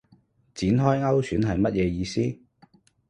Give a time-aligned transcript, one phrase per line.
[0.55, 2.39] 展開勾選係乜嘢意思